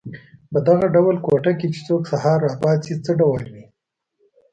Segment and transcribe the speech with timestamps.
[0.51, 3.65] په دغه ډول کوټه کې چې څوک سهار را پاڅي څه ډول وي.